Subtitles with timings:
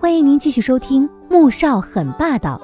[0.00, 2.56] 欢迎您继续收听《穆少很霸道》，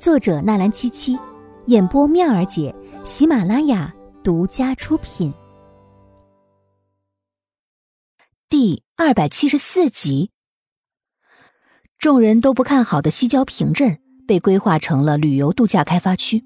[0.00, 1.18] 作者纳兰七七，
[1.66, 2.72] 演播妙儿姐，
[3.02, 5.34] 喜马拉雅独家出品。
[8.48, 10.30] 第二百七十四集，
[11.98, 16.44] 众人都不看好的西郊平镇被规划成了旅游度假开发区，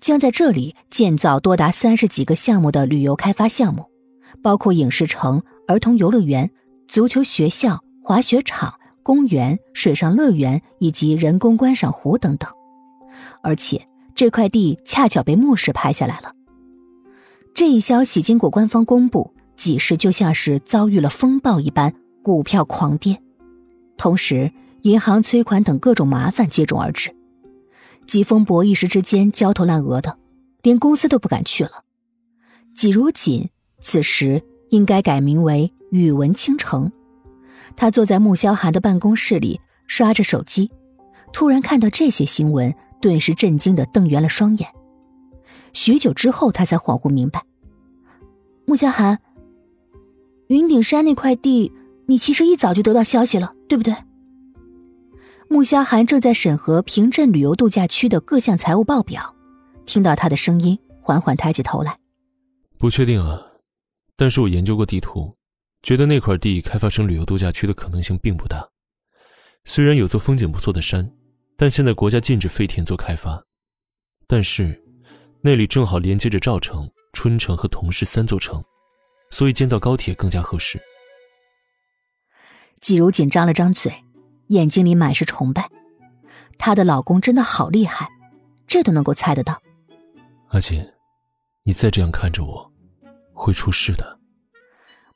[0.00, 3.88] 将在这里建造多达三十几个项目的旅游开发项目，
[4.42, 6.50] 包括影视城、儿童游乐园、
[6.88, 8.79] 足球学校、滑雪场。
[9.10, 12.48] 公园、水上乐园以及人工观赏湖等等，
[13.42, 16.32] 而且这块地恰巧被牧氏拍下来了。
[17.52, 23.20] 这一消息经过官方公布，几时就像是遭遇了风暴一般，股票狂跌，
[23.96, 27.12] 同时银行催款等各种麻烦接踵而至。
[28.06, 30.18] 季风伯一时之间焦头烂额的，
[30.62, 31.82] 连公司都不敢去了。
[32.76, 33.48] 季如锦
[33.80, 36.92] 此时应该改名为宇文倾城。
[37.80, 40.70] 他坐在穆萧寒的办公室里刷着手机，
[41.32, 44.68] 突然看到这些新闻，顿时震惊的瞪圆了双眼。
[45.72, 47.42] 许久之后，他才恍惚明白：
[48.66, 49.18] 穆萧寒，
[50.48, 51.72] 云顶山那块地，
[52.04, 53.96] 你其实一早就得到消息了，对不对？
[55.48, 59.34] 穆萧寒正在审核平镇旅游度假区的各项财务报表，
[59.86, 61.96] 听到他的声音，缓缓抬起头来
[62.76, 63.40] ：“不确定啊，
[64.18, 65.34] 但是我研究过地图。”
[65.82, 68.68] 觉得那块地开发成旅游度假区的可能性并不大，
[69.64, 71.10] 虽然有座风景不错的山，
[71.56, 73.42] 但现在国家禁止废田做开发。
[74.26, 74.80] 但是，
[75.40, 78.62] 那里正好连接着赵城、春城和同市三座城，
[79.30, 80.78] 所以建造高铁更加合适。
[82.80, 83.92] 季如锦张了张嘴，
[84.48, 85.68] 眼睛里满是崇拜，
[86.58, 88.08] 她的老公真的好厉害，
[88.66, 89.60] 这都能够猜得到。
[90.50, 90.86] 阿锦，
[91.64, 92.72] 你再这样看着我，
[93.32, 94.19] 会出事的。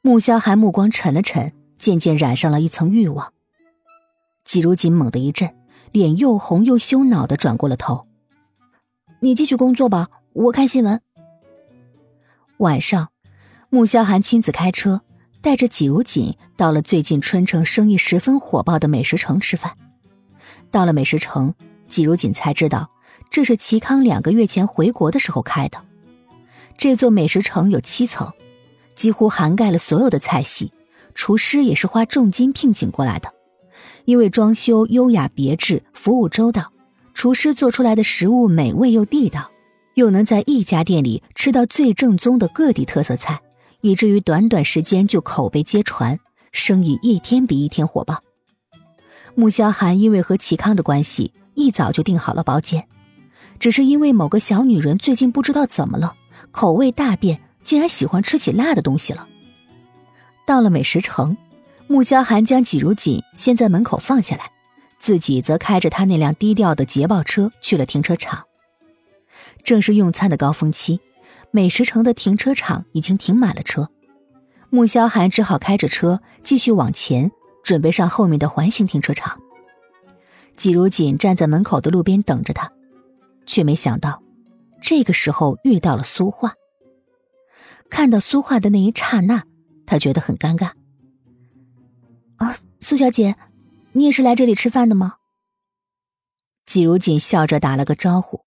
[0.06, 3.32] 穆萧寒目光沉了沉，渐渐染上了一层欲望。
[4.44, 5.56] 季如锦猛地一震，
[5.92, 8.06] 脸又红又羞恼的转过了头。
[9.20, 11.00] 你继续工作吧，我看新闻。
[12.58, 13.08] 晚上，
[13.70, 15.00] 穆萧寒亲自开车，
[15.40, 19.74] 带着季如锦到了最近春城生意十分火爆的美食城吃饭。
[20.70, 21.54] 到了美食城，
[21.88, 22.90] 季如锦才知道，
[23.30, 25.78] 这是齐康两个月前回国的时候开的。
[26.76, 28.30] 这座美食城有七层。
[28.94, 30.72] 几乎涵盖了所有的菜系，
[31.14, 33.32] 厨师也是花重金聘请过来的。
[34.04, 36.72] 因为装修优雅别致，服务周到，
[37.14, 39.50] 厨师做出来的食物美味又地道，
[39.94, 43.40] 又能在一家店里吃到最正宗的各地特色菜，
[43.80, 46.18] 以至于短短时间就口碑皆传，
[46.52, 48.22] 生意一天比一天火爆。
[49.34, 52.86] 穆萧寒因为和齐康的关系，一早就订好了包间，
[53.58, 56.14] 只是因为某个小女人最近不知道怎么了，
[56.50, 57.40] 口味大变。
[57.64, 59.26] 竟然喜欢吃起辣的东西了。
[60.46, 61.36] 到了美食城，
[61.86, 64.50] 穆萧寒将季如锦先在门口放下来，
[64.98, 68.44] 自己则开着他那辆低调的捷豹车去了停车场。
[69.62, 71.00] 正是用餐的高峰期，
[71.50, 73.88] 美食城的停车场已经停满了车，
[74.68, 77.32] 穆萧寒只好开着车继续往前，
[77.62, 79.40] 准备上后面的环形停车场。
[80.54, 82.70] 季如锦站在门口的路边等着他，
[83.46, 84.22] 却没想到，
[84.82, 86.52] 这个时候遇到了苏画。
[87.90, 89.44] 看到苏画的那一刹那，
[89.86, 90.72] 他觉得很尴尬。
[92.36, 93.36] 啊，苏小姐，
[93.92, 95.18] 你也是来这里吃饭的吗？
[96.66, 98.44] 季如锦笑着打了个招呼。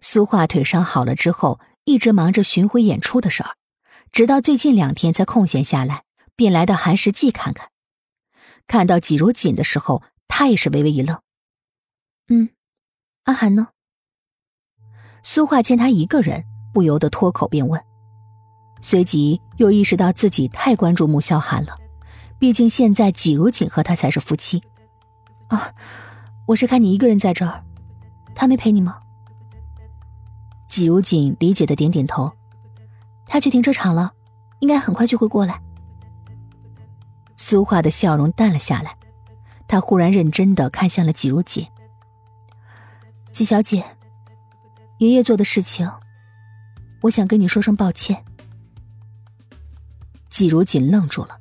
[0.00, 3.56] 苏画腿伤好了之后，一直忙着巡回演出的事儿，
[4.12, 6.04] 直到最近两天才空闲下来，
[6.36, 7.70] 便来到寒食记看看。
[8.66, 11.20] 看到季如锦的时候，他也是微微一愣。
[12.28, 12.50] 嗯，
[13.24, 13.68] 阿寒呢？
[15.24, 17.82] 苏画见他一个人，不由得脱口便问。
[18.82, 21.78] 随即又意识到自己太关注穆萧寒了，
[22.38, 24.62] 毕竟现在季如锦和他才是夫妻。
[25.46, 25.72] 啊，
[26.46, 27.64] 我是看你一个人在这儿，
[28.34, 28.98] 他没陪你吗？
[30.68, 32.32] 季如锦理解的点点头，
[33.26, 34.14] 他去停车场了，
[34.58, 35.60] 应该很快就会过来。
[37.36, 38.96] 苏画的笑容淡了下来，
[39.68, 41.66] 他忽然认真的看向了季如锦。
[43.30, 43.84] 季小姐，
[44.98, 45.88] 爷爷做的事情，
[47.02, 48.24] 我想跟你说声抱歉。
[50.32, 51.38] 季如锦愣住了，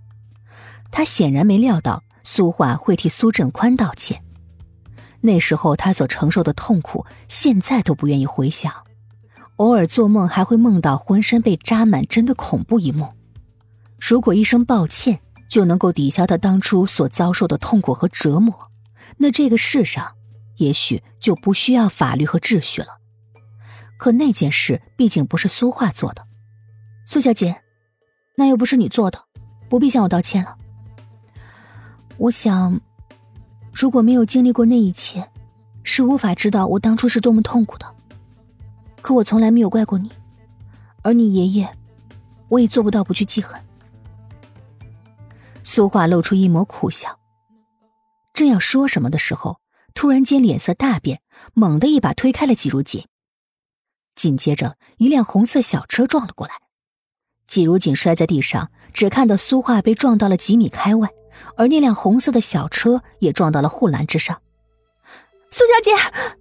[0.92, 4.22] 他显然没料到苏画会替苏振宽道歉。
[5.22, 8.74] 那时候他所承受的痛苦，现在都不愿意回想。
[9.56, 13.14] 偶尔做梦还会梦到浑身被扎满针的恐怖一幕。
[14.00, 18.70] 如果一声抱歉就能够抵消他当初所遭受的痛苦和折磨，
[19.18, 20.16] 那这个世上
[20.58, 23.00] 也许就不需要法律和秩序了。
[23.98, 26.26] 可那件事毕竟不是苏画做的，
[27.06, 27.62] 苏小姐。
[28.36, 29.24] 那又不是你做的，
[29.70, 30.58] 不必向我道歉了。
[32.18, 32.80] 我想，
[33.74, 35.30] 如果没有经历过那一切，
[35.84, 37.96] 是无法知道我当初是多么痛苦的。
[39.02, 40.12] 可我从来没有怪过你，
[41.02, 41.78] 而你爷爷，
[42.50, 43.60] 我也做不到不去记恨。
[45.64, 47.20] 苏画露出一抹苦笑，
[48.34, 49.60] 正要说什么的时候，
[49.94, 51.22] 突然间脸色大变，
[51.54, 53.06] 猛地一把推开了季如锦。
[54.16, 56.54] 紧接着，一辆红色小车撞了过来，
[57.52, 61.10] 季如锦摔在地上，只看到苏画被撞到了几米开外，
[61.58, 64.42] 而那辆红色的小车也撞到了护栏之上。
[65.50, 66.38] 苏小姐，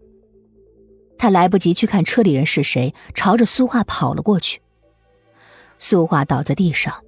[1.18, 4.62] 他来不及去看车里人是谁，朝着苏画跑了过去。
[5.80, 7.02] 苏画倒在地上，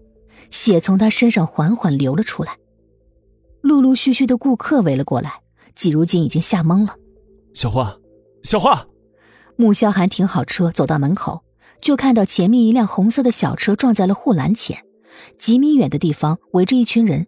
[0.51, 2.57] 血从他身上缓缓流了出来。
[3.61, 5.43] 陆陆续续的顾客围了过来，
[5.77, 6.97] 季如锦已经吓懵了。
[7.55, 7.97] 小花，
[8.43, 8.85] 小花。
[9.55, 11.45] 穆萧寒停好车，走到门口，
[11.82, 14.82] 就看到前面一辆红色的小车撞在了护栏前，
[15.37, 17.26] 几米远的地方围着一群人。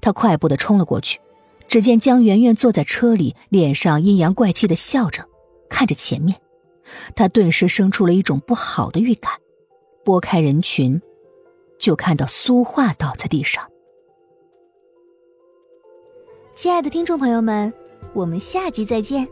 [0.00, 1.18] 他快步的冲了过去，
[1.66, 5.26] 只见江媛媛坐在车里，脸上阴阳怪气的笑着，
[5.70, 6.38] 看着前面。
[7.16, 9.32] 他顿时生出了一种不好的预感，
[10.04, 11.00] 拨开人群，
[11.78, 13.66] 就看到苏画倒在地上。
[16.54, 17.72] 亲爱的听众朋友们，
[18.12, 19.26] 我们下集再见。